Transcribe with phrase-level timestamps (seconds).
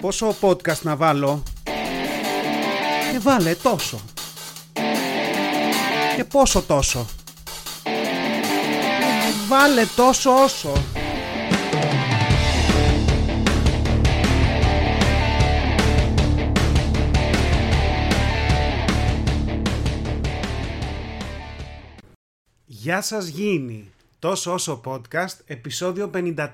[0.00, 1.42] Πόσο podcast να βάλω;
[3.12, 4.00] Και βάλε τόσο.
[6.16, 7.06] Και πόσο τόσο.
[9.48, 10.72] Βάλε τόσο όσο.
[22.64, 23.90] Γεια σας γίνει.
[24.18, 26.46] Τόσο όσο podcast, επεισόδιο 54.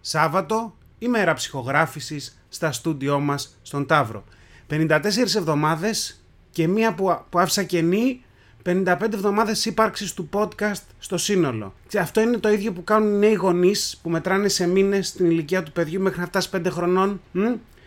[0.00, 4.24] Σάββατο, ημέρα ψυχογράφησης στα στούντιό μας στον Ταύρο.
[4.70, 5.00] 54
[5.36, 8.24] εβδομάδες και μία που, που άφησα κενή
[8.66, 11.74] 55 εβδομάδες ύπαρξης του podcast στο σύνολο.
[11.88, 15.30] Και αυτό είναι το ίδιο που κάνουν οι νέοι γονείς που μετράνε σε μήνες στην
[15.30, 17.20] ηλικία του παιδιού μέχρι να φτάσει 5 χρονών.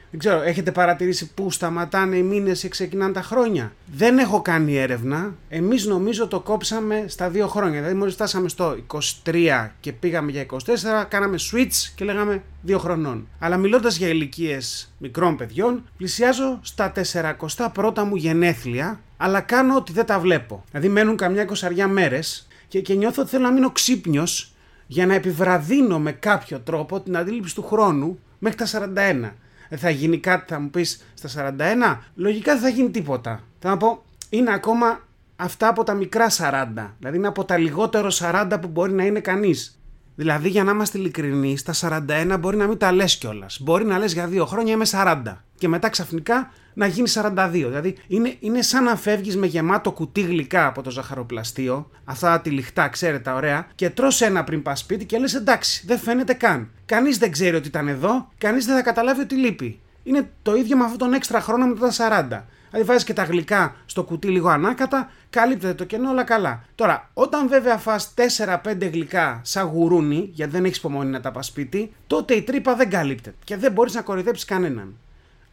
[0.05, 4.41] Μ; Δεν ξέρω, έχετε παρατηρήσει πού σταματάνε οι μήνες και ξεκινάνε τα χρόνια; Δεν έχω
[4.41, 5.36] κάνει έρευνα.
[5.50, 7.80] Εμείς νομίζω το κόψαμε στα δύο χρόνια.
[7.80, 8.77] Δηλαδή, μόλις φτάσαμε στο
[9.23, 13.27] 23 και πήγαμε για 24, κάναμε switch και λέγαμε δύο χρονών.
[13.40, 20.05] Αλλά μιλώντας για ηλικίες μικρών παιδιών, πλησιάζω στα 41 μου γενέθλια, αλλά κάνω ότι δεν
[20.05, 20.63] τα βλέπω.
[20.71, 24.54] Δηλαδή, μένουν καμιά εικοσαριά μέρες και, και νιώθω ότι θέλω να μείνω ξύπνιος
[24.87, 29.32] για να επιβραδύνω με κάποιο τρόπο την αντίληψη του χρόνου μέχρι τα 41
[29.70, 31.99] θα γίνει κάτι, θα μου πεις στα 41.
[32.16, 33.44] Λογικά δεν θα γίνει τίποτα.
[33.60, 34.99] Θα να πω, είναι ακόμα
[35.35, 36.94] αυτά από τα μικρά 40.
[36.99, 39.80] Δηλαδή είναι από τα λιγότερο 40 που μπορεί να είναι κανείς.
[40.16, 43.60] Δηλαδή, για να είμαστε ειλικρινείς, στα 41 μπορεί να μην τα λες κιόλας.
[43.62, 45.45] Μπορεί να λες για δύο χρόνια είμαι 40.
[45.66, 47.49] Και μετά ξαφνικά να γίνει 42.
[47.52, 52.49] Δηλαδή, είναι, είναι σαν να φεύγεις με γεμάτο κουτί γλυκά από το ζαχαροπλαστείο, αυτά τη
[52.49, 56.34] λιχτά, ξέρετε, τα ωραία, και τρώ ένα πριν πας σπίτι και λες εντάξει, δεν φαίνεται
[56.34, 56.70] καν.
[56.86, 59.80] Κανείς δεν ξέρει ότι ήταν εδώ, κανείς δεν θα καταλάβει ότι λείπει.
[60.04, 62.43] Είναι το ίδιο με αυτόν τον έξτρα χρόνο μετά τα 40.
[62.70, 66.63] Δηλαδή βάζεις και τα γλυκά στο κουτί λίγο ανάκατα, καλύπτεται το κενό, όλα καλά.
[66.75, 68.13] Τώρα, όταν βέβαια φας
[68.46, 72.75] 4-5 γλυκά σαν γουρούνι, γιατί δεν έχεις υπομονή να τα πας σπίτι, τότε η τρύπα
[72.75, 74.96] δεν καλύπτεται και δεν μπορείς να κοροϊδέψεις κανέναν.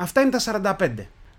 [0.03, 0.91] Αυτά είναι τα 45.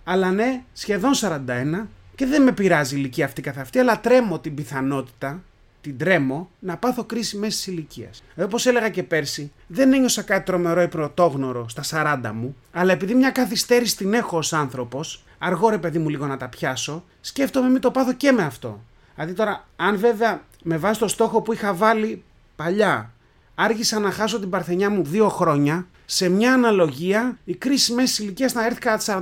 [0.03, 4.39] Αλλά ναι, σχεδόν 41 και δεν με πειράζει η ηλικία αυτή καθ' αυτή, αλλά τρέμω
[4.39, 5.43] την πιθανότητα
[5.81, 8.23] την τρέμω να πάθω κρίση μέσης ηλικίας.
[8.33, 11.83] Δηλαδή, όπως έλεγα και πέρσι, δεν ένιωσα κάτι τρομερό ή πρωτόγνωρο στα
[12.25, 16.25] 40 μου, αλλά επειδή μια καθυστέρηση την έχω ως άνθρωπος, αργό ρε παιδί μου λίγο
[16.25, 18.83] να τα πιάσω, σκέφτομαι μην το πάθω και με αυτό.
[19.15, 22.23] Δηλαδή τώρα, αν βέβαια με βάση το στόχο που είχα βάλει
[22.55, 23.12] παλιά,
[23.55, 28.51] άργησα να χάσω την παρθενιά μου δύο χρόνια, σε μια αναλογία η κρίση μέση ηλικία
[28.53, 29.21] να έρθει κατά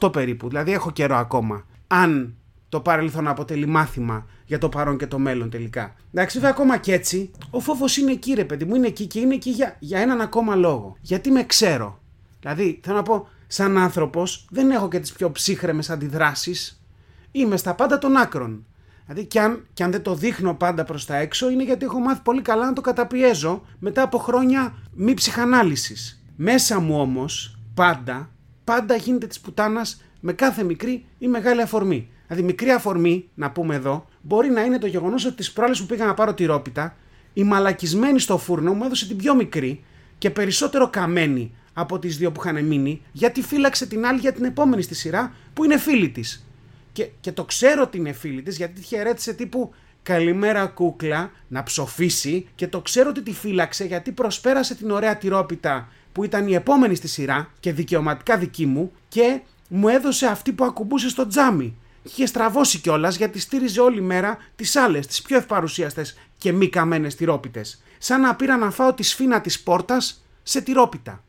[0.00, 0.48] 47-48 περίπου.
[0.48, 1.64] Δηλαδή έχω καιρό ακόμα.
[1.86, 2.34] Αν
[2.68, 5.94] το παρελθόν αποτελεί μάθημα για το παρόν και το μέλλον τελικά.
[6.12, 9.20] Εντάξει, βέβαια ακόμα και έτσι, ο φόβος είναι εκεί, ρε παιδί μου, είναι εκεί και
[9.20, 10.96] είναι εκεί για, για έναν ακόμα λόγο.
[11.00, 12.00] Γιατί με ξέρω.
[12.40, 16.82] Δηλαδή, θέλω να πω, σαν άνθρωπος, δεν έχω και τις πιο ψύχρεμες αντιδράσεις.
[17.30, 18.66] Είμαι στα πάντα των άκρων.
[19.06, 21.98] Δηλαδή, και αν, και αν δεν το δείχνω πάντα προς τα έξω, είναι γιατί έχω
[21.98, 26.22] μάθει πολύ καλά να το καταπιέζω μετά από χρόνια μη ψυχανάλυσης.
[26.36, 28.30] Μέσα μου όμως, πάντα,
[28.64, 32.08] πάντα γίνεται της πουτάνας με κάθε μικρή ή μεγάλη αφορμή.
[32.26, 35.86] Δηλαδή, μικρή αφορμή, να πούμε εδώ, μπορεί να είναι το γεγονός ότι τις προάλλες που
[35.86, 36.96] πήγα να πάρω τη ρόπιτα,
[37.32, 39.84] η μαλακισμένη στο φούρνο μου έδωσε την πιο μικρή
[40.18, 44.44] και περισσότερο καμένη από τις δύο που είχαν μείνει, γιατί φύλαξε την άλλη για την
[44.44, 46.46] επόμενη στη σειρά που είναι φίλη της.
[46.92, 51.62] Και, και το ξέρω ότι είναι φίλη της, γιατί τη χαιρέτησε τύπου Καλημέρα κούκλα να
[51.62, 56.54] ψοφήσει και το ξέρω ότι τη φύλαξε γιατί προσπέρασε την ωραία τυρόπιτα που ήταν η
[56.54, 61.76] επόμενη στη σειρά και δικαιωματικά δική μου και μου έδωσε αυτή που ακουμπούσε στο τζάμι
[62.02, 67.14] είχε στραβώσει κιόλας γιατί στήριζε όλη μέρα τις άλλες, τις πιο ευπαρουσίαστες και μη καμένες
[67.14, 67.82] τυρόπιτες.
[67.98, 71.24] Σαν να πήρα να φάω τη σφίνα της πόρτας σε τυρόπιτα.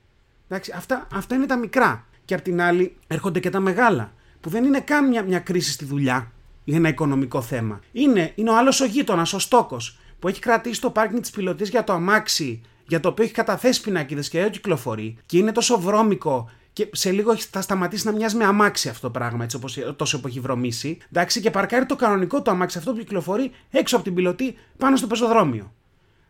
[0.48, 2.06] Εντάξει, αυτά, αυτά είναι τα μικρά.
[2.26, 4.14] Και απ' την άλλη έρχονται και τα μεγάλα,
[4.44, 6.32] που δεν είναι καν μια, μια κρίση στη δουλειά
[6.64, 7.80] ή ένα οικονομικό θέμα.
[7.92, 11.70] Είναι, είναι ο άλλος ο γείτονας, ο στόκος, που έχει κρατήσει το πάρκινγκ της πιλωτής
[11.70, 15.80] για το αμάξι, για το οποίο έχει καταθέσει πινακίδες και δεν κυκλοφορεί, και είναι τόσο
[15.80, 19.78] βρώμικο και σε λίγο θα σταματήσει να μοιάζει με αμάξι αυτό το πράγμα, έτσι όπως,
[19.96, 20.98] τόσο που έχει βρωμίσει.
[21.12, 24.96] Εντάξει, και παρκάρει το κανονικό το αμάξι αυτό που κυκλοφορεί έξω από την πιλωτή πάνω
[24.96, 25.74] στο πεζοδρόμιο.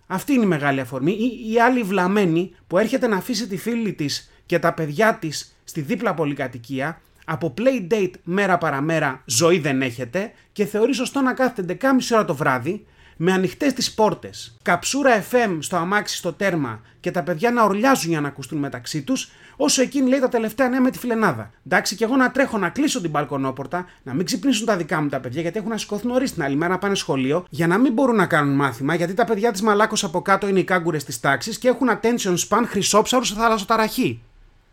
[0.07, 1.11] Αυτή είναι η μεγάλη αφορμή.
[1.11, 5.55] Ή η άλλη βλαμμένη που έρχεται να αφήσει τη φίλη της και τα παιδιά της
[5.63, 11.33] στη δίπλα πολυκατοικία, από play date μέρα παραμέρα ζωή δεν έχετε και θεωρεί σωστό να
[11.33, 12.85] κάθεται 11.30 ώρα το βράδυ
[13.17, 18.09] με ανοιχτές τις πόρτες, καψούρα FM στο αμάξι στο τέρμα και τα παιδιά να ορλιάζουν
[18.09, 21.51] για να ακουστούν μεταξύ τους, όσο εκείνη λέει τα τελευταία νέα με τη φιλενάδα.
[21.65, 25.09] Εντάξει, και εγώ να τρέχω να κλείσω την μπαλκονόπορτα, να μην ξυπνήσουν τα δικά μου
[25.09, 27.77] τα παιδιά γιατί έχουν να σηκωθούν νωρίς την άλλη μέρα να πάνε σχολείο, για να
[27.77, 31.03] μην μπορούν να κάνουν μάθημα γιατί τα παιδιά της μαλάκος από κάτω είναι οι κάγκουρες
[31.03, 34.21] της τάξης και έχουν attention span χρυσόψαρου σε θαλασσοταραχή.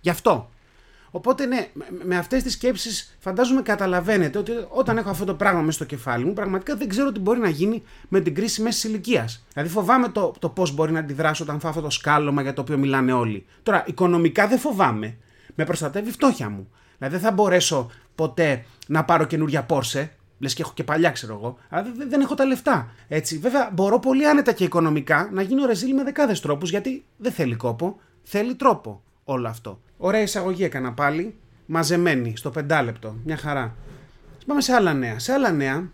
[0.00, 0.50] Γι' αυτό.
[1.10, 1.68] Οπότε ναι,
[2.04, 6.24] με αυτές τις σκέψεις φαντάζομαι καταλαβαίνετε ότι όταν έχω αυτό το πράγμα μέσα στο κεφάλι
[6.24, 9.44] μου, πραγματικά δεν ξέρω τι μπορεί να γίνει με την κρίση μέσης ηλικίας.
[9.52, 12.60] Δηλαδή φοβάμαι το, το πώς μπορεί να αντιδράσω όταν φάω αυτό το σκάλωμα για το
[12.60, 13.46] οποίο μιλάνε όλοι.
[13.62, 15.16] Τώρα, οικονομικά δεν φοβάμαι.
[15.54, 16.68] Με προστατεύει η φτώχεια μου.
[16.98, 20.12] Δηλαδή δεν θα μπορέσω ποτέ να πάρω καινούρια Πόρσε.
[20.38, 21.58] Λες και έχω και παλιά, ξέρω εγώ.
[21.68, 22.92] Αλλά δεν έχω τα λεφτά.
[23.08, 23.38] Έτσι.
[23.38, 27.54] Βέβαια, μπορώ πολύ άνετα και οικονομικά να γίνω ρεζίλ με δεκάδες τρόπους γιατί δεν θέλει
[27.54, 28.00] κόπο.
[28.22, 29.80] Θέλει τρόπο όλο αυτό.
[30.02, 31.34] Ωραία εισαγωγή έκανα πάλι.
[31.66, 33.16] Μαζεμένη στο πεντάλεπτο.
[33.24, 33.76] Μια χαρά.
[34.46, 35.18] Πάμε σε άλλα νέα.
[35.18, 35.90] Σε άλλα νέα,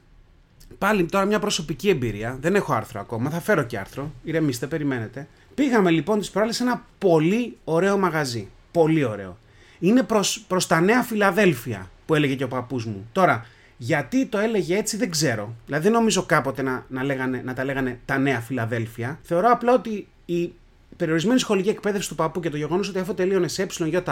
[0.79, 2.39] πάλι τώρα μια προσωπική εμπειρία.
[2.41, 3.31] Δεν έχω άρθρο ακόμα.
[3.31, 4.13] Θα φέρω και άρθρο.
[4.25, 5.29] Ηρεμήστε, περιμένετε.
[5.55, 8.49] Πήγαμε λοιπόν τις προάλλες σε ένα πολύ ωραίο μαγαζί.
[8.73, 9.39] Πολύ ωραίο.
[9.79, 13.09] Είναι προς προς τα νέα Φιλαδέλφια που έλεγε και ο παππούς μου.
[13.13, 15.55] Τώρα, γιατί το έλεγε έτσι δεν ξέρω.
[15.67, 19.19] Δηλαδή δεν νομίζω κάποτε να, να, λέγανε, να τα λέγανε τα νέα Φιλαδέλφια.
[19.23, 20.53] Θεωρώ απλά ότι η
[20.97, 24.03] περιορισμένη σχολική εκπαίδευση του παππού και το γεγονός ότι αυτό τελείωνε σε ΕΙΑ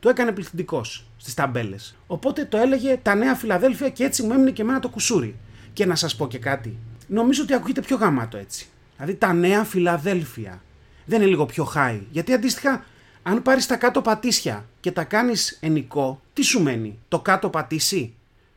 [0.00, 1.96] το έκανε πληθυντικός στις ταμπέλες.
[2.06, 5.36] Οπότε το έλεγε τα νέα Φιλαδέλφια και έτσι μου έμεινε και εμένα το κουσούρι.
[5.72, 6.76] Και να σας πω και κάτι.
[7.06, 8.66] Νομίζω ότι ακούγεται πιο γαμάτο έτσι.
[8.96, 10.62] Δηλαδή τα νέα Φιλαδέλφια.
[11.04, 12.00] Δεν είναι λίγο πιο high.
[12.10, 12.84] Γιατί αντίστοιχα,
[13.22, 18.14] αν πάρεις τα κάτω πατήσια και τα κάνεις ενικό, τι σου μένει, το κάτω πατήσι;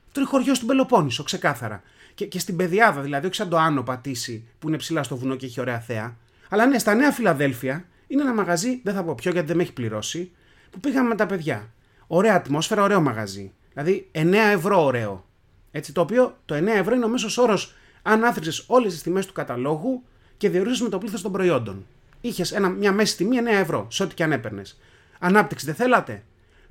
[0.07, 1.83] Αυτό είναι χωριό στην Πελοπόννησο, ξεκάθαρα.
[2.15, 5.35] Και, και στην Πεδιάδα, δηλαδή, όχι σαν το Άνω Πατήσι που είναι ψηλά στο βουνό
[5.35, 6.15] και έχει ωραία θέα.
[6.49, 9.63] Αλλά ναι, στα Νέα Φιλαδέλφια είναι ένα μαγαζί, δεν θα πω ποιο γιατί δεν με
[9.63, 10.31] έχει πληρώσει,
[10.69, 11.73] που πήγαμε με τα παιδιά.
[12.07, 13.53] Ωραία ατμόσφαιρα, ωραίο μαγαζί.
[13.73, 15.25] Δηλαδή 9 ευρώ ωραίο.
[15.71, 19.25] Έτσι, το οποίο το 9 ευρώ είναι ο μέσος όρος αν άφησε όλες τις τιμές
[19.25, 20.03] του καταλόγου
[20.37, 21.85] και διορίζει με το πλήθος των προϊόντων.
[22.21, 24.79] Είχες μια μέση τιμή 9 ευρώ, σε ό,τι και αν έπαιρνες.
[25.19, 26.23] Ανάπτυξη δεν θέλατε;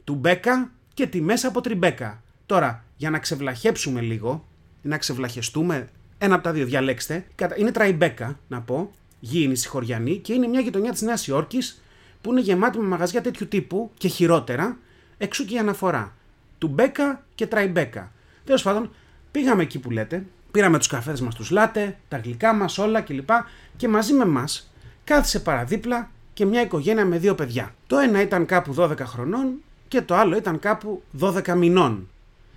[0.05, 2.23] Του μπέκα και τιμές από τριμπέκα.
[2.47, 4.49] Τώρα, για να ξεβλαχέψουμε λίγο,
[4.83, 5.89] να ξεβλαχεστούμε,
[6.19, 7.27] ένα από τα δύο διαλέξτε.
[7.57, 8.91] Είναι τραϊμπέκα, να πω,
[9.25, 11.83] γήινη συγχωριανή και είναι μια γειτονιά της Νέας Υόρκης
[12.21, 14.79] που είναι γεμάτη με μαγαζιά τέτοιου τύπου και χειρότερα,
[15.19, 16.15] εξού και η αναφορά.
[16.59, 18.13] Του Μπέκα και Τραϊμπέκα.
[18.45, 18.91] Τέλος πάντων,
[19.31, 23.29] πήγαμε εκεί που λέτε, πήραμε τους καφέδες μας, τους λάτε, τα γλυκά μας, όλα κλπ.
[23.77, 24.73] Και μαζί με εμάς
[25.05, 27.75] κάθισε παραδίπλα και μια οικογένεια με δύο παιδιά.
[27.87, 29.53] Το ένα ήταν κάπου 12 χρονών
[29.89, 32.09] και το άλλο ήταν κάπου 12 μηνών.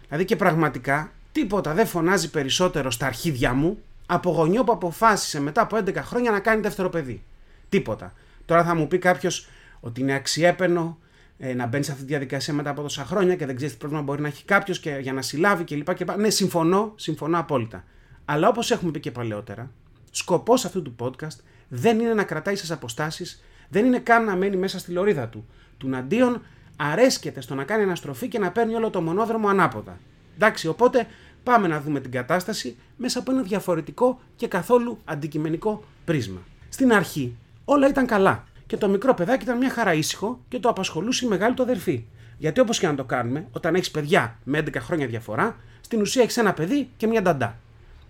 [0.07, 3.77] Δηλαδή και πραγματικά τίποτα δεν φωνάζει περισσότερο στα αρχίδια μου
[4.09, 7.23] από γονιό που αποφάσισε μετά από 11 χρόνια να κάνει δεύτερο παιδί.
[7.69, 8.13] Τίποτα.
[8.45, 9.47] Τώρα θα μου πει κάποιος
[9.79, 10.97] ότι είναι αξιέπαινο
[11.37, 13.79] ε, να μπαίνει σε αυτή τη διαδικασία μετά από τόσα χρόνια και δεν ξέρεις τι
[13.79, 16.17] πρόβλημα μπορεί να έχει κάποιος και για να συλλάβει κλπ.
[16.17, 17.83] Ναι, συμφωνώ, συμφωνώ απόλυτα.
[18.25, 19.71] Αλλά όπως έχουμε πει και παλαιότερα,
[20.11, 21.37] σκοπός αυτού του podcast
[21.67, 25.47] δεν είναι να κρατάει τι αποστάσεις, δεν είναι καν να μένει μέσα στη λωρίδα του.
[25.77, 26.41] Του αντίον
[26.75, 29.99] αρέσκεται στο να κάνει αναστροφή και να παίρνει όλο το μονόδρομο ανάποδα.
[30.35, 31.07] Εντάξει, οπότε
[31.47, 36.39] πάμε να δούμε την κατάσταση μέσα από ένα διαφορετικό και καθόλου αντικειμενικό πρίσμα.
[36.69, 37.35] Στην αρχή
[37.65, 41.27] όλα ήταν καλά και το μικρό παιδάκι ήταν μια χαρά ήσυχο και το απασχολούσε η
[41.27, 42.05] μεγάλη του αδερφή.
[42.37, 46.21] Γιατί όπως και να το κάνουμε, όταν έχεις παιδιά με 11 χρόνια διαφορά, στην ουσία
[46.21, 47.57] έχεις ένα παιδί και μια νταντά.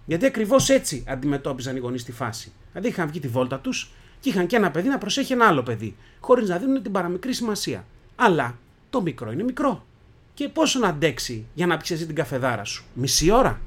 [0.06, 2.51] Γιατί ακριβώς έτσι αντιμετώπιζαν οι γονείς τη φάση.
[2.72, 5.63] Δηλαδή είχαν βγει τη βόλτα τους και είχαν και ένα παιδί να προσέχει ένα άλλο
[5.63, 7.86] παιδί, χωρίς να δίνουν την παραμικρή σημασία.
[8.16, 8.57] Αλλά
[8.90, 9.86] το μικρό είναι μικρό.
[10.38, 13.62] Και πόσο να αντέξει για να πιει την καφεδάρα σου, Μισή ώρα,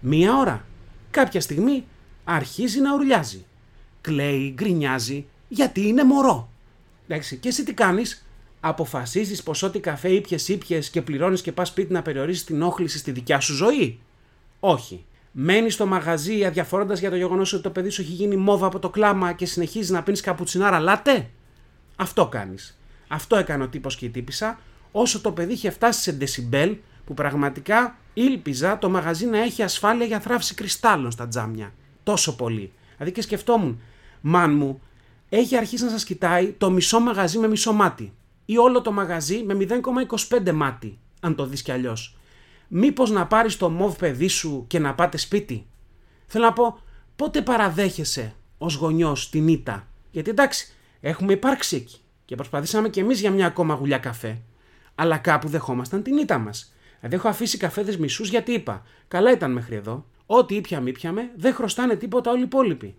[0.00, 0.64] Μία ώρα.
[1.10, 1.84] Κάποια στιγμή
[2.24, 3.44] αρχίζει να ουρλιάζει.
[4.00, 6.48] Κλαίει, γκρινιάζει, γιατί είναι μωρό.
[7.08, 8.26] Εντάξει, και εσύ τι κάνεις,
[8.60, 12.98] αποφασίζεις πως ό,τι καφέ ήπιες, ήπιες και πληρώνεις και πας σπίτι να περιορίσεις την όχληση
[12.98, 13.98] στη δικιά σου ζωή;
[14.60, 15.04] Όχι.
[15.32, 18.78] Μένεις στο μαγαζί αδιαφορώντας για το γεγονός ότι το παιδί σου έχει γίνει μόβα από
[18.78, 21.30] το κλάμα και συνεχίζει να πίνεις καπουτσινάρα λάτε.
[21.96, 22.78] Αυτό κάνεις.
[23.08, 24.58] Αυτό έκανε ο τύπος και η τύπησα,
[24.98, 30.06] όσο το παιδί είχε φτάσει σε δεσιμπέλ που πραγματικά ήλπιζα το μαγαζί να έχει ασφάλεια
[30.06, 31.72] για θράψη κρυστάλλων στα τζάμια.
[32.02, 32.72] Τόσο πολύ.
[32.96, 33.80] Δηλαδή και σκεφτόμουν,
[34.20, 34.80] μαν μου,
[35.28, 38.12] έχει αρχίσει να σας κοιτάει το μισό μαγαζί με μισό μάτι.
[38.44, 39.56] Ή όλο το μαγαζί με
[40.28, 42.16] 0,25 μάτι, αν το δεις κι αλλιώς.
[42.68, 45.66] Μήπως να πάρεις το μοβ παιδί σου και να πάτε σπίτι;
[46.26, 46.78] Θέλω να πω,
[47.16, 53.20] πότε παραδέχεσαι ως γονιός την ήττα; Γιατί εντάξει, έχουμε υπάρξει εκεί και προσπαθήσαμε κι εμείς
[53.20, 54.40] για μια ακόμα γουλιά καφέ.
[54.98, 56.72] Αλλά κάπου δεχόμασταν την ήττα μας.
[56.98, 60.06] Δηλαδή, έχω αφήσει καφέδες μισούς γιατί είπα: Καλά ήταν μέχρι εδώ.
[60.26, 62.94] Ό,τι ήπιαμε, ήπιαμε, δεν χρωστάνε τίποτα όλοι οι υπόλοιποι.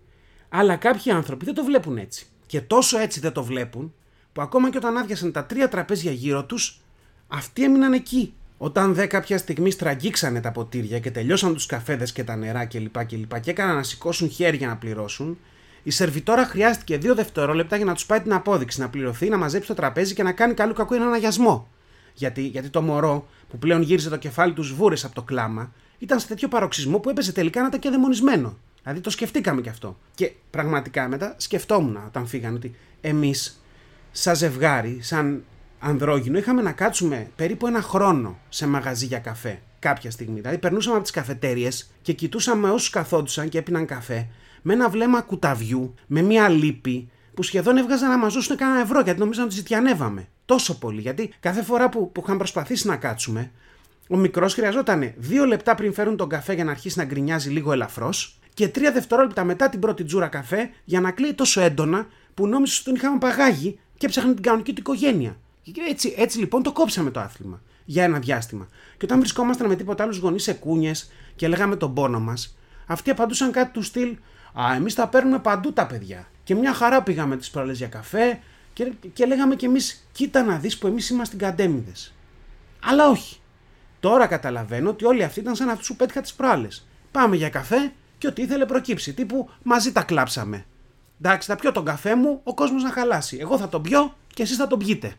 [0.48, 2.26] Αλλά κάποιοι άνθρωποι δεν το βλέπουν έτσι.
[2.46, 3.94] Και τόσο έτσι δεν το βλέπουν,
[4.32, 6.80] που ακόμα και όταν άδειασαν τα τρία τραπέζια γύρω τους,
[7.28, 8.34] αυτοί έμειναν εκεί.
[8.58, 13.06] Όταν δε κάποια στιγμή στραγγίξανε τα ποτήρια και τελειώσαν τους καφέδες και τα νερά κλπ.
[13.06, 15.38] Και, και, και έκαναν να σηκώσουν χέρια να πληρώσουν,
[15.82, 19.68] η σερβιτόρα χρειάστηκε δύο δευτερόλεπτα για να τους πάει την απόδειξη να πληρωθεί, να μαζέψει
[19.68, 21.68] το τραπέζι και να κάνει καλού κακού έναν αγιασμό.
[22.18, 26.20] Γιατί, γιατί το μωρό που πλέον γύριζε το κεφάλι του βούρε από το κλάμα ήταν
[26.20, 28.56] σε τέτοιο παροξισμό που έπεσε τελικά να ήταν και δαιμονισμένο.
[28.82, 29.98] Δηλαδή το σκεφτήκαμε κι αυτό.
[30.14, 33.62] Και πραγματικά μετά σκεφτόμουν όταν φύγανε ότι εμείς,
[34.12, 35.44] σαν ζευγάρι, σαν
[35.78, 40.40] ανδρόγυνο, είχαμε να κάτσουμε περίπου ένα χρόνο σε μαγαζί για καφέ κάποια στιγμή.
[40.40, 41.68] Δηλαδή περνούσαμε από τις καφετέρειε
[42.02, 44.28] και κοιτούσαμε όσους καθόντουσαν και έπιναν καφέ
[44.62, 47.08] με ένα βλέμμα κουταβιού, με μία λύπη.
[47.38, 50.28] Που σχεδόν έβγαζαν να μας δώσουν κανένα ευρώ γιατί νομίζαν ότι ζητιανεύαμε.
[50.44, 51.00] Τόσο πολύ.
[51.00, 53.50] Γιατί κάθε φορά που, που είχαν προσπαθήσει να κάτσουμε,
[54.08, 57.72] ο μικρός χρειαζόταν δύο λεπτά πριν φέρουν τον καφέ για να αρχίσει να γκρινιάζει λίγο
[57.72, 62.46] ελαφρώς και τρία δευτερόλεπτα μετά την πρώτη τζούρα καφέ για να κλείει τόσο έντονα που
[62.46, 65.36] νόμιζε ότι τον είχαμε παγάγει και ψάχνει την κανονική του οικογένεια.
[65.62, 68.68] Και έτσι, έτσι λοιπόν το κόψαμε το άθλημα για ένα διάστημα.
[68.96, 73.10] Και όταν βρισκόμασταν με τίποτα άλλου γονείς σε κούνιες και λέγαμε τον πόνο μας, αυτοί
[73.10, 74.16] απαντούσαν κάτι του στυλ
[74.60, 76.26] Α, εμείς τα παίρνουμε παντού τα παιδιά.
[76.48, 78.40] Και μια χαρά πήγαμε τις προάλλε για καφέ
[78.72, 81.92] και, και λέγαμε κι εμείς, κοίτα να δεις που εμείς είμαστε καντέμιδε.
[82.84, 83.40] Αλλά όχι.
[84.00, 86.86] Τώρα καταλαβαίνω ότι όλοι αυτοί ήταν σαν αυτούς που πέτυχα τις προάλλες.
[87.10, 89.14] Πάμε για καφέ και ό,τι ήθελε προκύψει.
[89.14, 90.64] Τύπου μαζί τα κλάψαμε.
[91.20, 93.36] Εντάξει, θα πιω τον καφέ μου, ο κόσμος να χαλάσει.
[93.40, 95.14] Εγώ θα τον πιω και εσείς θα τον πιείτε.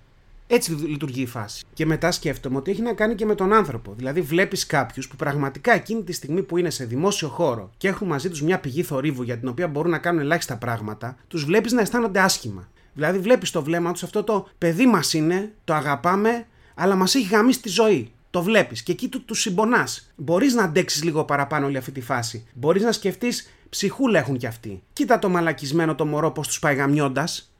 [0.51, 1.65] Έτσι λειτουργεί η φάση.
[1.73, 3.93] Και μετά σκέφτομαι ότι έχει να κάνει και με τον άνθρωπο.
[3.97, 8.07] Δηλαδή, βλέπεις κάποιους που πραγματικά εκείνη τη στιγμή που είναι σε δημόσιο χώρο και έχουν
[8.07, 11.71] μαζί τους μια πηγή θορύβου για την οποία μπορούν να κάνουν ελάχιστα πράγματα, τους βλέπεις
[11.71, 12.69] να αισθάνονται άσχημα.
[12.93, 17.27] Δηλαδή, βλέπεις το βλέμμα τους αυτό το παιδί μας είναι, το αγαπάμε, αλλά μας έχει
[17.27, 18.11] γαμίσει τη ζωή.
[18.29, 20.11] Το βλέπεις και εκεί του, του συμπονάς.
[20.15, 22.47] Μπορείς να αντέξεις λίγο παραπάνω όλη αυτή τη φάση.
[22.53, 24.83] Μπορείς να σκεφτείς, ψυχούλα έχουν κι αυτοί.
[24.93, 27.53] Κοίτα το μαλακισμένο το μωρό πώς τους πάει γαμιώντας.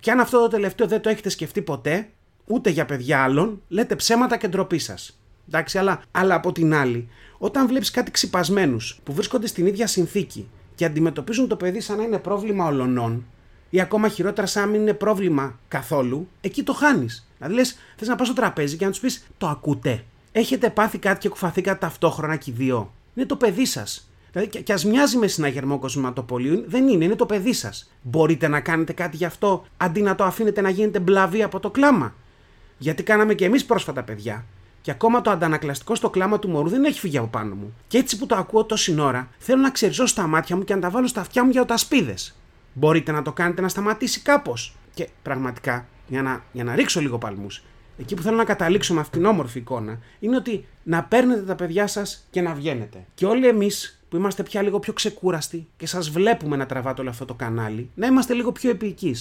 [0.00, 2.08] Και αν αυτό το τελευταίο δεν το έχετε σκεφτεί ποτέ,
[2.46, 5.18] ούτε για παιδιά άλλων, λέτε ψέματα και ντροπή σας.
[5.48, 10.48] Εντάξει, αλλά, αλλά από την άλλη, όταν βλέπεις κάτι ξυπασμένους που βρίσκονται στην ίδια συνθήκη
[10.74, 13.24] και αντιμετωπίζουν το παιδί σαν να είναι πρόβλημα ολονών,
[13.70, 17.28] ή ακόμα χειρότερα σαν να μην είναι πρόβλημα καθόλου, εκεί το χάνεις.
[17.36, 20.04] Δηλαδή λες, θες να πα στο τραπέζι και να τους πεις: Το ακούτε.
[20.32, 22.92] Έχετε πάθει κάτι και κουφαθήκατε ταυτόχρονα και οι δύο.
[23.14, 24.10] Είναι το παιδί σας.
[24.32, 27.92] Δηλαδή, και, και ας μοιάζει με συναγερμό κοσματοπολίου, δεν είναι, είναι το παιδί σας.
[28.02, 31.70] Μπορείτε να κάνετε κάτι γι' αυτό αντί να το αφήνετε να γίνετε μπλαβή από το
[31.70, 32.14] κλάμα.
[32.78, 34.44] Γιατί κάναμε και εμείς πρόσφατα παιδιά.
[34.82, 37.74] Και ακόμα το αντανακλαστικό στο κλάμα του μωρού δεν έχει φύγει από πάνω μου.
[37.86, 40.80] Και έτσι που το ακούω τόση ώρα, θέλω να ξεριζώσω τα μάτια μου και να
[40.80, 42.36] τα βάλω στα αυτιά μου για οτασπίδες.
[42.72, 44.76] Μπορείτε να το κάνετε να σταματήσει κάπως.
[44.94, 47.62] Και πραγματικά, για να, για να ρίξω λίγο παλμούς,
[47.98, 51.54] εκεί που θέλω να καταλήξω με αυτήν την όμορφη εικόνα, είναι ότι να παίρνετε τα
[51.54, 53.06] παιδιά σας και να βγαίνετε.
[53.14, 57.10] Και όλοι εμείς που είμαστε πια λίγο πιο ξεκούραστοι και σας βλέπουμε να τραβάτε όλο
[57.10, 59.14] αυτό το κανάλι, να είμαστε λίγο πιο επίοικοι.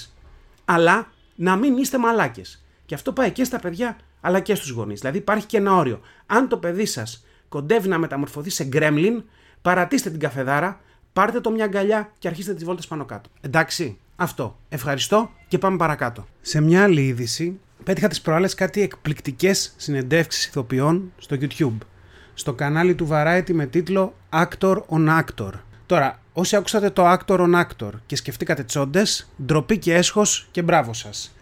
[0.66, 2.65] Αλλά να μην είστε μαλάκες.
[2.86, 5.00] Και αυτό πάει και στα παιδιά αλλά και στους γονείς.
[5.00, 6.00] Δηλαδή υπάρχει και ένα όριο.
[6.26, 9.24] Αν το παιδί σας κοντεύει να μεταμορφωθεί σε γκρέμλιν,
[9.62, 10.80] παρατήστε την καφεδάρα,
[11.14, 13.30] πάρτε το μια αγκαλιά και αρχίστε τις βόλτες πάνω κάτω.
[13.42, 14.60] Εντάξει, αυτό.
[14.70, 16.28] Ευχαριστώ και πάμε παρακάτω.
[16.42, 21.78] Σε μια άλλη είδηση, πέτυχα τις προάλλες κάτι εκπληκτικές συνεντεύξεις ηθοποιών στο YouTube.
[22.34, 25.52] Στο κανάλι του Variety με τίτλο Actor on Actor.
[25.86, 30.94] Τώρα, όσοι άκουσατε το Actor on Actor και σκεφτήκατε τσόντες, ντροπή και έσχος και μπράβο
[30.94, 31.36] σας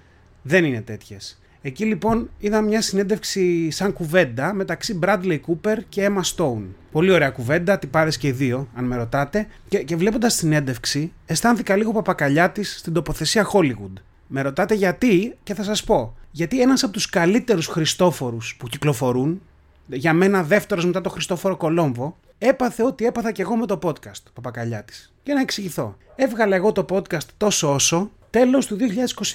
[0.44, 1.38] δεν είναι τέτοιες.
[1.66, 6.64] Εκεί λοιπόν είδα μια συνέντευξη σαν κουβέντα μεταξύ Bradley Cooper και Emma Stone.
[6.92, 9.48] Πολύ ωραία κουβέντα, τυπάδε και οι δύο, αν με ρωτάτε.
[9.68, 13.94] Και, και βλέποντας την συνέντευξη, αισθάνθηκα λίγο παπακαλιάτη στην τοποθεσία Hollywood.
[14.28, 16.16] Με ρωτάτε γιατί και θα σας πω.
[16.32, 19.42] Γιατί ένας από τους καλύτερους Χριστόφορους που κυκλοφορούν,
[19.88, 24.24] για μένα δεύτερος μετά το Χριστόφορο Κολόμβο, έπαθε ό,τι έπαθα και εγώ με το podcast,
[24.34, 24.94] Παπακαλιάτη.
[25.24, 25.98] Για να εξηγηθώ.
[26.16, 28.78] Έβγαλα εγώ το podcast τόσο όσο τέλος του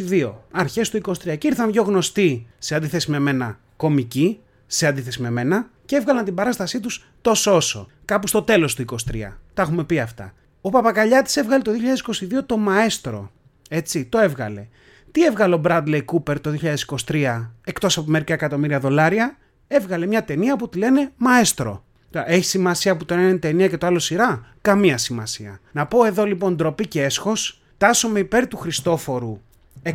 [0.08, 1.36] 2022, αρχές του 2023.
[1.38, 6.24] Και ήρθαν δύο γνωστοί σε αντίθεση με μένα κομικοί, σε αντίθεση με μένα, και έβγαλαν
[6.24, 9.38] την παράστασή τους τόσο όσο, κάπου στο τέλος του 2023.
[9.54, 10.34] Τα έχουμε πει αυτά.
[10.60, 11.72] Ο Παπακαλιάτης έβγαλε το
[12.06, 13.30] 2022 το Μαέστρο.
[13.68, 14.66] Έτσι, το έβγαλε.
[15.10, 16.58] Τι έβγαλε ο Bradley Cooper το
[17.06, 19.36] 2023, εκτός από μερικά εκατομμύρια δολάρια,
[19.66, 21.84] έβγαλε μια ταινία που τη λένε Μαέστρο.
[22.10, 25.60] Έχει σημασία που το ένα είναι ταινία και το άλλο σειρά; Καμία σημασία.
[25.72, 29.40] Να πω εδώ λοιπόν ντροπή και έσχος τάσσομαι υπέρ του Χριστόφορου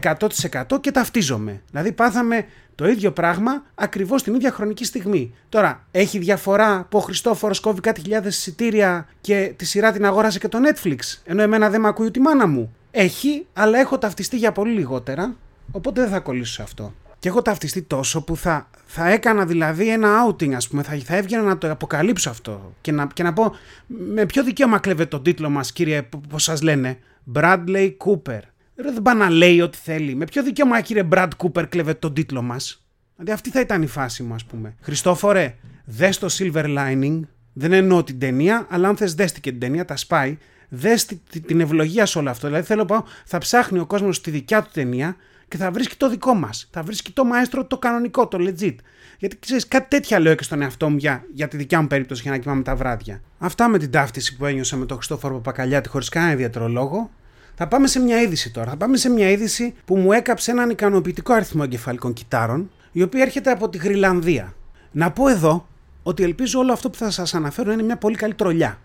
[0.02, 1.62] 100% και ταυτίζομαι.
[1.70, 5.34] Δηλαδή πάθαμε το ίδιο πράγμα ακριβώς την ίδια χρονική στιγμή.
[5.50, 10.40] Τώρα, έχει διαφορά που ο Χριστόφορος κόβει κάτι χιλιάδες εισιτήρια και τη σειρά την αγόρασε
[10.40, 12.76] και το Netflix, ενώ εμένα δεν με ακούει ούτε η μάνα μου.
[12.92, 15.36] Έχει, αλλά έχω ταυτιστεί για πολύ λιγότερα,
[15.72, 16.94] οπότε δεν θα κολλήσω σε αυτό.
[17.24, 20.84] Και έχω ταυτιστεί τόσο που θα, θα έκανα δηλαδή ένα outing, ας πούμε.
[20.84, 23.56] Θα, θα έβγαινα να το αποκαλύψω αυτό και να, και να πω
[23.88, 26.98] με ποιο δικαίωμα κλέβετε τον τίτλο μας, κύριε, πώς σας λένε.
[27.34, 28.40] Bradley Cooper.
[28.76, 30.16] Δεν πάει να λέει ό,τι θέλει.
[30.16, 32.86] Με ποιο δικαίωμα, κύριε Brad Cooper, κλέβετε τον τίτλο μας.
[33.16, 34.76] Δηλαδή αυτή θα ήταν η φάση μου, ας πούμε.
[34.82, 37.20] Χριστόφορε, δες το Silver Lining.
[37.54, 40.38] Δεν εννοώ την ταινία, αλλά αν θες δέστη και την ταινία, τα σπάει.
[40.70, 41.06] Δες
[41.46, 42.48] την ευλογία σε όλο αυτό.
[42.48, 45.16] Δηλαδή θέλω να πω, θα ψάχνει ο κόσμος τη δικιά του ταινία
[45.54, 46.68] και θα βρίσκει το δικό μας.
[46.72, 48.76] Θα βρίσκει το μαέστρο το κανονικό, το legit.
[49.18, 52.22] Γιατί ξέρεις, κάτι τέτοια λέω και στον εαυτό μου για, για τη δικιά μου περίπτωση
[52.22, 53.22] για να κοιμάμαι τα βράδια.
[53.38, 57.10] Αυτά με την ταύτιση που ένιωσα με τον Χριστόφορο Παπακαλιάτη χωρίς κανένα ιδιαίτερο λόγο.
[57.56, 58.70] Θα πάμε σε μια είδηση τώρα.
[58.70, 63.22] Θα πάμε σε μια είδηση που μου έκαψε έναν ικανοποιητικό αριθμό εγκεφαλικών κυτάρων, η οποία
[63.22, 64.54] έρχεται από τη Γρυλανδία.
[64.92, 65.68] Να πω εδώ
[66.04, 68.80] ότι ελπίζω όλο αυτό που θα σας αναφέρω είναι μια πολύ καλή τρολιά.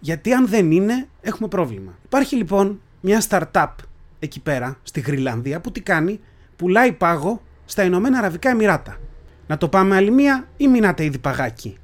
[0.00, 1.98] Γιατί αν δεν είναι, έχουμε πρόβλημα.
[2.04, 3.68] Υπάρχει λοιπόν μια startup
[4.20, 6.20] εκεί πέρα, στη Γρυλανδία, που τι κάνει,
[6.56, 8.96] πουλάει πάγο στα Ηνωμένα Αραβικά Εμμυράτα.
[9.46, 11.76] Να το πάμε άλλη μία ή μείνατε ήδη παγάκι;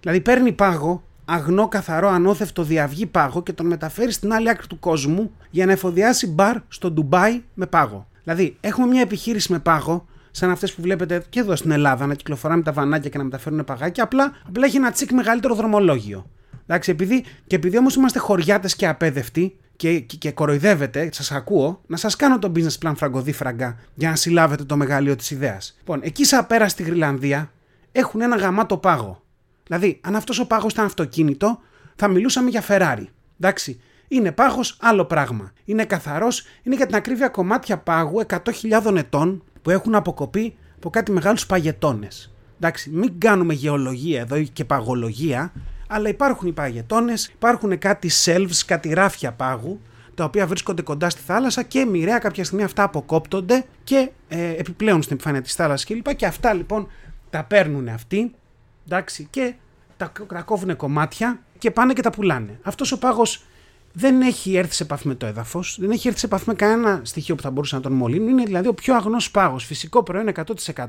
[0.00, 4.78] Δηλαδή παίρνει πάγο, αγνό, καθαρό, ανώθευτο, διαυγή πάγο και τον μεταφέρει στην άλλη άκρη του
[4.78, 8.06] κόσμου για να εφοδιάσει μπαρ στο Ντουμπάι με πάγο.
[8.24, 12.14] Δηλαδή έχουμε μια επιχείρηση με πάγο, σαν αυτές που βλέπετε και εδώ στην Ελλάδα, να
[12.14, 16.26] κυκλοφοράμε τα βανάκια και να μεταφέρουν παγάκια, απλά, απλά έχει ένα τσικ μεγαλύτερο δρομολόγιο.
[16.66, 21.80] Εντάξει, επειδή, και επειδή όμως είμαστε χωριάτες και απέδευτοι και, και, και κοροϊδεύετε, σας ακούω,
[21.86, 25.74] να σας κάνω το business plan φραγκοδί φραγκά για να συλλάβετε το μεγαλείο της ιδέας.
[25.78, 27.52] Λοιπόν, εκεί σαν πέρα στη Γρυλανδία
[27.92, 29.22] έχουν ένα γαμάτο πάγο.
[29.66, 31.60] Δηλαδή, αν αυτός ο πάγος ήταν αυτοκίνητο,
[31.96, 33.04] θα μιλούσαμε για Ferrari.
[33.40, 33.80] Εντάξει.
[34.08, 35.52] Είναι πάγος άλλο πράγμα.
[35.64, 41.12] Είναι καθαρός, είναι για την ακρίβεια κομμάτια πάγου 100.000 ετών που έχουν αποκοπεί από κάτι
[41.12, 42.34] μεγάλους παγετώνες.
[42.56, 45.52] Εντάξει, μην κάνουμε γεωλογία εδώ και παγολογία,
[45.92, 49.80] αλλά υπάρχουν οι παγετώνες, υπάρχουν κάτι shelves, κάτι ράφια πάγου,
[50.14, 55.02] τα οποία βρίσκονται κοντά στη θάλασσα και μοιραία κάποια στιγμή αυτά αποκόπτονται και ε, επιπλέον
[55.02, 56.14] στην επιφάνεια της θάλασσας κλπ.
[56.14, 56.88] Και αυτά λοιπόν
[57.30, 58.34] τα παίρνουν αυτοί,
[58.86, 59.54] εντάξει, και
[59.96, 62.58] τα, τα κόβουν κομμάτια και πάνε και τα πουλάνε.
[62.62, 63.44] Αυτός ο πάγος
[63.92, 67.00] δεν έχει έρθει σε επαφή με το έδαφος, δεν έχει έρθει σε επαφή με κανένα
[67.04, 68.30] στοιχείο που θα μπορούσε να τον μολύνει.
[68.30, 70.32] Είναι δηλαδή ο πιο αγνός πάγος, φυσικό προϊόν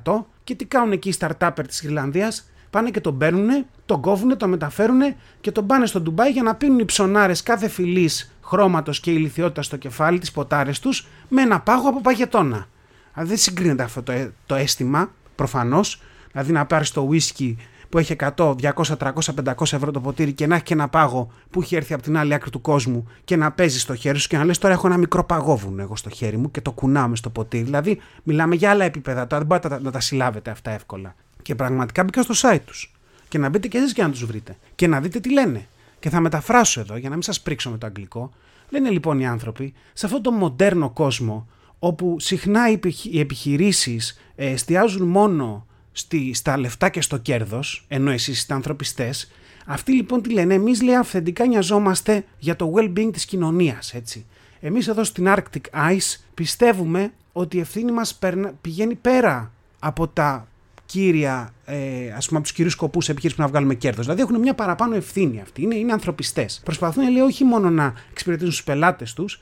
[0.03, 0.25] 100%.
[0.43, 2.31] Και τι κάνουν εκεί οι startupper της Ιρλανδία,
[2.71, 5.01] πάνε και τον παίρνουν, τον κόβουν, τον μεταφέρουν
[5.41, 8.09] και τον πάνε στο Ντουμπάι για να πίνουν οι ψωνάρες κάθε φυλή
[8.41, 12.67] χρώματος και ηλικιότητας στο κεφάλι, τις ποτάρες τους, με ένα πάγο από παγετώνα.
[13.13, 14.13] Δηλαδή δεν συγκρίνεται αυτό το,
[14.45, 16.01] το αίσθημα, προφανώς.
[16.31, 17.55] Δηλαδή να πάρεις το whisky
[17.89, 19.11] που έχει 100, 200, 300,
[19.43, 22.17] 500 ευρώ το ποτήρι και να έχει και ένα πάγο που έχει έρθει από την
[22.17, 24.87] άλλη άκρη του κόσμου και να παίζει στο χέρι σου και να λες: Τώρα έχω
[24.87, 27.63] ένα μικρό παγόβουνο εγώ στο χέρι μου και το κουνάμε στο ποτήρι.
[27.63, 29.27] Δηλαδή, μιλάμε για άλλα επίπεδα.
[29.27, 31.15] Τώρα δεν μπορείτε να τα συλλάβετε αυτά εύκολα.
[31.41, 32.91] Και πραγματικά μπήκα στο site τους.
[33.27, 34.57] Και να μπείτε και εσείς και να τους βρείτε.
[34.75, 35.67] Και να δείτε τι λένε.
[35.99, 38.31] Και θα μεταφράσω εδώ για να μην σας πρίξω με το αγγλικό.
[38.69, 41.47] Λένε λοιπόν οι άνθρωποι σε αυτόν τον μοντέρνο κόσμο
[41.79, 42.69] όπου συχνά
[43.03, 49.31] οι επιχειρήσεις ε, εστιάζουν μόνο στη, στα λεφτά και στο κέρδος, ενώ εσείς είστε ανθρωπιστές,
[49.65, 54.25] αυτοί λοιπόν τι λένε, εμείς λέει αυθεντικά νοιαζόμαστε για το well-being της κοινωνίας, έτσι.
[54.59, 58.19] Εμείς εδώ στην Arctic Ice πιστεύουμε ότι η ευθύνη μας
[58.61, 60.47] πηγαίνει πέρα από τα
[60.91, 61.77] κύρια, ε,
[62.15, 64.05] ας πούμε, από τους κυρίους σκοπούς επιχείρησης που να βγάλουμε κέρδος.
[64.05, 65.61] Δηλαδή έχουν μια παραπάνω ευθύνη αυτοί.
[65.61, 66.61] Είναι, είναι ανθρωπιστές.
[66.65, 69.39] Προσπαθούν, λέει, όχι μόνο να εξυπηρετήσουν τους πελάτες τους,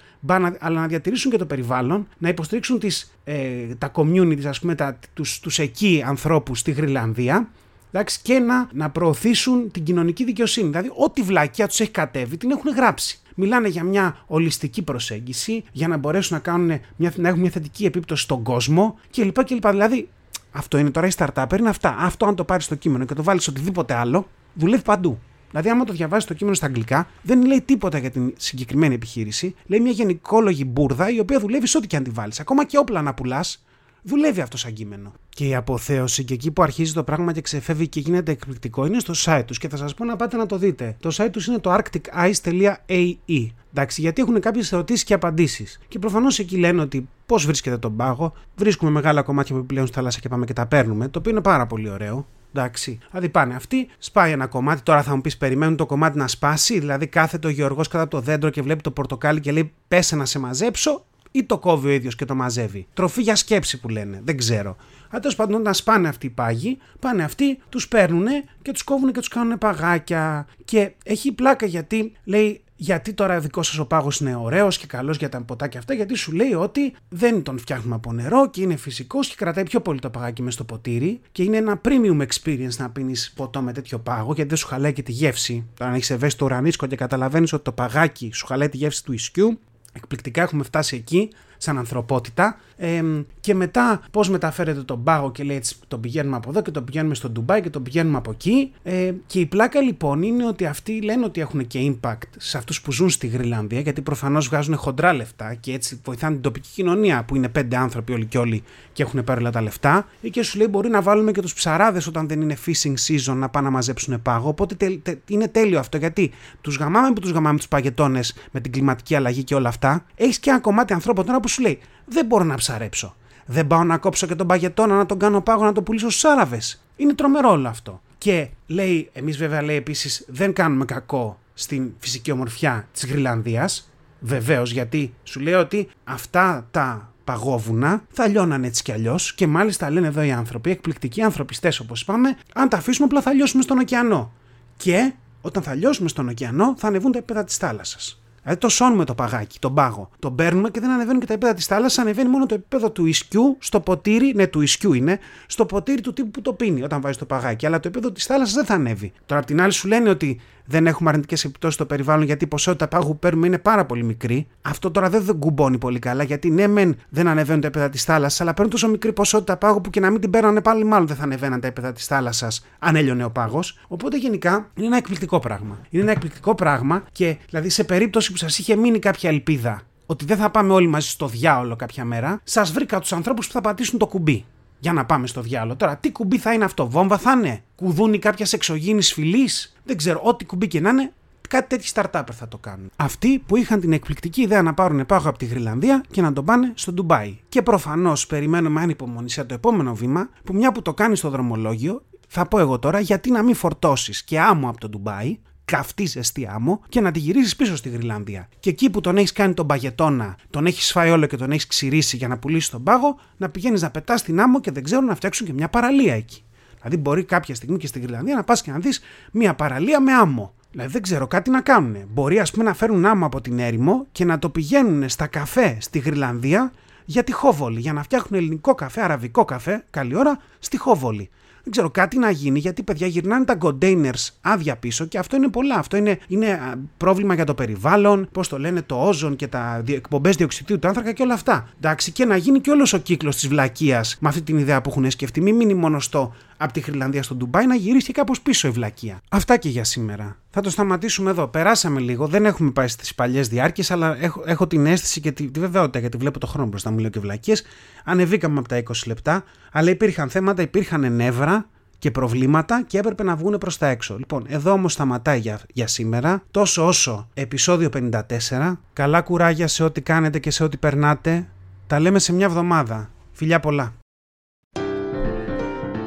[0.60, 5.40] αλλά να διατηρήσουν και το περιβάλλον, να υποστηρίξουν τις, ε, τα communities, ας πούμε, τους
[5.40, 7.50] τους εκεί ανθρώπους στη Γρυλανδία,
[7.92, 10.70] εντάξει, και να, να προωθήσουν την κοινωνική δικαιοσύνη.
[10.70, 13.20] Δηλαδή, ό,τι βλακιά τους έχει κατέβει, την έχουν γράψει.
[13.36, 17.86] Μιλάνε για μια ολιστική προσέγγιση, για να μπορέσουν να, κάνουν μια, να έχουν μια θετική
[17.86, 19.44] επίπτωση στον κόσμο κλπ.
[19.44, 19.68] κλπ.
[19.68, 20.10] Δηλαδή,
[20.52, 21.96] αυτό είναι τώρα η startup, είναι αυτά.
[22.00, 25.20] Αυτό αν το πάρεις στο κείμενο και το βάλεις οτιδήποτε άλλο, δουλεύει παντού.
[25.50, 29.56] Δηλαδή, άμα το διαβάζει το κείμενο στα αγγλικά, δεν λέει τίποτα για την συγκεκριμένη επιχείρηση.
[29.66, 32.40] Λέει μια γενικόλογη μπουρδα η οποία δουλεύει σε ό,τι και αν τη βάλεις.
[32.40, 33.64] Ακόμα και όπλα να πουλάς,
[34.04, 35.14] δουλεύει αυτός σαν κείμενο.
[35.30, 39.00] Και η αποθέωση και εκεί που αρχίζει το πράγμα και ξεφεύγει και γίνεται εκπληκτικό είναι
[39.00, 40.96] στο site τους και θα σας πω να πάτε να το δείτε.
[41.00, 43.48] Το site τους είναι το arcticice.ae.
[43.74, 45.80] Εντάξει, γιατί έχουν κάποιες ερωτήσεις και απαντήσεις.
[45.88, 49.96] Και προφανώς εκεί λένε ότι πώς βρίσκεται τον πάγο, βρίσκουμε μεγάλα κομμάτια που επιπλέον στη
[49.96, 52.28] θάλασσα και πάμε και τα παίρνουμε, το οποίο είναι πάρα πολύ ωραίο.
[52.54, 52.98] Εντάξει.
[53.10, 54.82] Δηλαδή πάνε αυτοί, σπάει ένα κομμάτι.
[54.82, 58.20] Τώρα θα μου πεις: Περιμένουν το κομμάτι να σπάσει; Δηλαδή κάθεται ο Γεωργός κατά το
[58.20, 61.92] δέντρο και βλέπει το πορτοκάλι και λέει: Πέσε να σε μαζέψω ή το κόβει ο
[61.92, 62.88] ίδιος και το μαζεύει.
[62.94, 64.22] Τροφή για σκέψη που λένε.
[64.24, 64.76] Δεν ξέρω.
[65.10, 68.26] Αλλά τέλος πάντων, όταν σπάνε αυτοί οι πάγοι, πάνε αυτοί, τους παίρνουν
[68.62, 70.48] και τους κόβουν και τους κάνουν παγάκια.
[70.66, 72.62] Και έχει πλάκα γιατί λέει.
[72.82, 75.94] Γιατί τώρα ο δικός σας ο πάγος είναι ωραίος και καλός για τα ποτάκια αυτά,
[75.94, 79.82] γιατί σου λέει ότι δεν τον φτιάχνουμε από νερό και είναι φυσικός και κρατάει πιο
[79.82, 83.74] πολύ το παγάκι μες στο ποτήρι και είναι ένα premium experience να πίνεις ποτό με
[83.74, 85.66] τέτοιο πάγο, γιατί δεν σου χαλάει και τη γεύση.
[85.74, 89.14] Τώρα, αν έχεις ευαίσθητο ουρανίσκο και καταλαβαίνεις ότι το παγάκι σου χαλάει τη γεύση του
[89.14, 89.60] ισκιού,
[89.94, 92.58] Εκπληκτικά έχουμε φτάσει εκεί σαν ανθρωπότητα.
[92.78, 93.04] Ε,
[93.40, 96.84] και μετά πώς μεταφέρεται τον πάγο και λέει έτσι τον πηγαίνουμε από εδώ και τον
[96.84, 98.72] πηγαίνουμε στο Ντουμπάι και τον πηγαίνουμε από εκεί.
[98.84, 102.82] Ε, και η πλάκα λοιπόν είναι ότι αυτοί λένε ότι έχουν και impact σε αυτούς
[102.82, 107.24] που ζουν στη Γρυλανδία γιατί προφανώς βγάζουν χοντρά λεφτά και έτσι βοηθάνε την τοπική κοινωνία
[107.24, 110.08] που είναι πέντε άνθρωποι όλοι και όλοι και έχουν πάρει όλα τα λεφτά.
[110.32, 113.50] Και σου λέει μπορεί να βάλουμε και τους ψαράδες όταν δεν είναι fishing season να
[113.50, 117.32] πάνε να μαζέψουν πάγο οπότε τε, τε, είναι τέλειο αυτό γιατί τους γαμάμε που τους
[117.32, 120.06] γαμάμε τους παγετώνες με την κλιματική αλλαγή και όλα αυτά.
[120.16, 123.16] Έχεις και ένα κομμάτι ανθρώπων τώρα που σου λέει δεν μπορώ να ψαρέψω.
[123.46, 126.26] Δεν πάω να κόψω και τον παγετώνα να τον κάνω πάγο να το πουλήσω στους
[126.26, 126.84] Άραβες.
[126.96, 128.02] Είναι τρομερό όλο αυτό.
[128.18, 133.92] Και λέει, εμείς βέβαια λέει επίσης, δεν κάνουμε κακό στην φυσική ομορφιά της Γρυλανδίας.
[134.20, 139.90] Βεβαίως, γιατί σου λέει ότι αυτά τα παγόβουνα θα λιώναν έτσι κι αλλιώς και μάλιστα
[139.90, 143.78] λένε εδώ οι άνθρωποι, εκπληκτικοί ανθρωπιστέ όπως είπαμε, αν τα αφήσουμε απλά θα λιώσουμε στον
[143.78, 144.32] ωκεανό.
[144.78, 148.22] Και όταν θα λιώσουμε στον ωκεανό θα ανεβούν τα επίπεδα της θάλασσας.
[148.50, 150.10] Δηλαδή το σώνουμε το παγάκι, τον πάγο.
[150.20, 153.06] Τον παίρνουμε και δεν ανεβαίνουν και τα επίπεδα της θάλασσας, ανεβαίνει μόνο το επίπεδο του
[153.06, 157.02] ισκιού στο ποτήρι, ναι, του ισκιού είναι, στο ποτήρι του τύπου που το πίνει όταν
[157.02, 157.66] βάζει το παγάκι.
[157.66, 159.12] Αλλά το επίπεδο της θάλασσας δεν θα ανέβει.
[159.26, 162.48] Τώρα απ' την άλλη σου λένε ότι δεν έχουμε αρνητικές επιπτώσεις στο περιβάλλον γιατί η
[162.48, 164.48] ποσότητα πάγου που παίρνουμε είναι πάρα πολύ μικρή.
[164.62, 168.04] Αυτό τώρα δεν, δεν κουμπώνει πολύ καλά γιατί ναι, μεν δεν ανεβαίνουν τα επίπεδα της
[168.04, 171.08] θάλασσας, αλλά παίρνουν τόσο μικρή ποσότητα πάγου που και να μην την παίρνανε πάλι, μάλλον
[171.08, 173.80] δεν θα ανεβαίναν τα επίπεδα της θάλασσας αν έλειωνε ο πάγος.
[173.88, 175.78] Οπότε γενικά είναι ένα εκπληκτικό πράγμα.
[175.90, 180.26] Είναι ένα εκπληκτικό πράγμα και δηλαδή σε περίπτωση που σας είχε μείνει κάποια ελπίδα ότι
[180.26, 183.62] δεν θα πάμε όλοι μαζί στο διάολο κάποια μέρα, σας βρήκα τους ανθρώπους που θα
[183.62, 184.46] πατήσουν το κουμπί
[184.80, 185.76] για να πάμε στο διάλογο.
[185.76, 190.22] Τώρα, τι κουμπί θα είναι αυτό, βόμβα θα είναι, κουδούνι κάποιας εξωγήινης φυλής, δεν ξέρω,
[190.24, 191.14] ό,τι κουμπί και να είναι,
[191.50, 192.92] κάτι τέτοιοι startup θα το κάνουν.
[192.96, 196.46] Αυτοί που είχαν την εκπληκτική ιδέα να πάρουν πάγο από τη Γρυλανδία και να τον
[196.46, 197.38] πάνε στο Ντουμπάι.
[197.50, 202.46] Και προφανώς περιμένουμε ανυπομονησία το επόμενο βήμα, που μια που το κάνει στο δρομολόγιο, θα
[202.46, 206.82] πω εγώ τώρα γιατί να μην φορτώσεις και άμμο από το Ντουμπάι, καυτή ζεστή άμμο
[206.90, 208.50] και να τη γυρίσει πίσω στη Γρυλανδία.
[208.60, 211.68] Και εκεί που τον έχεις κάνει τον παγετώνα, τον έχεις φάει όλο και τον έχεις
[211.68, 215.06] ξηρίσει για να πουλήσεις τον πάγο, να πηγαίνεις να πετάς την άμμο και δεν ξέρουν
[215.06, 216.44] να φτιάξουν και μια παραλία εκεί.
[216.78, 219.02] Δηλαδή, μπορεί κάποια στιγμή και στη Γρυλανδία να πας και να δεις
[219.32, 220.54] μια παραλία με άμμο.
[220.72, 221.96] Δηλαδή δεν ξέρω κάτι να κάνουν.
[222.10, 225.78] Μπορεί ας πούμε να φέρουν άμμο από την έρημο και να το πηγαίνουν στα καφέ
[225.80, 226.72] στη Γρυλανδία
[227.06, 227.80] για τη Χόβολη.
[227.80, 231.30] Για να φτιάχνουν ελληνικό καφέ, αραβικό καφέ, καλή ώρα, στη Χόβολη
[231.70, 235.48] δεν ξέρω, κάτι να γίνει, γιατί παιδιά γυρνάνε τα containers άδεια πίσω και αυτό είναι
[235.48, 235.76] πολλά.
[235.76, 236.60] Αυτό είναι, είναι
[236.98, 241.12] πρόβλημα για το περιβάλλον, πώς το λένε, το όζον και τα εκπομπές διοξιδίου του άνθρακα
[241.12, 241.70] και όλα αυτά.
[241.78, 244.90] Εντάξει, και να γίνει και όλος ο κύκλος της βλακείας με αυτή την ιδέα που
[244.90, 245.42] έχουν σκεφτεί.
[245.42, 248.72] Μην μείνει μόνο στο από τη Χρυλανδία στο Ντουμπάι να γυρίσει και κάπως πίσω η
[248.72, 249.22] βλακεία.
[249.30, 250.38] Αυτά και για σήμερα.
[250.50, 251.48] Θα το σταματήσουμε εδώ.
[251.48, 255.52] Περάσαμε λίγο, δεν έχουμε πάει στις παλιές διάρκειες, αλλά έχω, έχω την αίσθηση και τη,
[255.52, 257.64] τη βεβαιότητα γιατί βλέπω το χρόνο μπροστά μου, λέω και βλακίες.
[258.04, 261.70] Ανεβήκαμε από τα 20 λεπτά, αλλά υπήρχαν θέματα, υπήρχαν νεύρα
[262.00, 264.18] και προβλήματα και έπρεπε να βγουν προς τα έξω.
[264.18, 268.78] Λοιπόν, εδώ όμως σταματάει για, για σήμερα, τόσο όσο επεισόδιο 54.
[268.94, 271.48] Καλά κουράγια σε ό,τι κάνετε και σε ό,τι περνάτε.
[271.88, 273.10] Τα λέμε σε μια εβδομάδα.
[273.32, 273.99] Φιλιά πολλά.